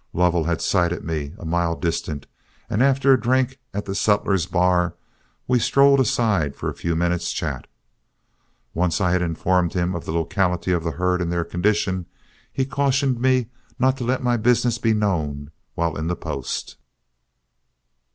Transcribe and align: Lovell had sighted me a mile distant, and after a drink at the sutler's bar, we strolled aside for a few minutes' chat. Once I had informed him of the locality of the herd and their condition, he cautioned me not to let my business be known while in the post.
Lovell 0.13 0.45
had 0.45 0.63
sighted 0.63 1.03
me 1.03 1.35
a 1.37 1.45
mile 1.45 1.75
distant, 1.75 2.25
and 2.71 2.81
after 2.81 3.13
a 3.13 3.21
drink 3.21 3.59
at 3.71 3.85
the 3.85 3.93
sutler's 3.93 4.47
bar, 4.47 4.95
we 5.47 5.59
strolled 5.59 5.99
aside 5.99 6.55
for 6.55 6.71
a 6.71 6.73
few 6.73 6.95
minutes' 6.95 7.31
chat. 7.31 7.67
Once 8.73 8.99
I 8.99 9.11
had 9.11 9.21
informed 9.21 9.73
him 9.73 9.93
of 9.93 10.05
the 10.05 10.11
locality 10.11 10.71
of 10.71 10.83
the 10.83 10.93
herd 10.97 11.21
and 11.21 11.31
their 11.31 11.45
condition, 11.45 12.07
he 12.51 12.65
cautioned 12.65 13.21
me 13.21 13.49
not 13.77 13.95
to 13.97 14.03
let 14.03 14.23
my 14.23 14.37
business 14.37 14.79
be 14.79 14.95
known 14.95 15.51
while 15.75 15.95
in 15.95 16.07
the 16.07 16.15
post. 16.15 16.77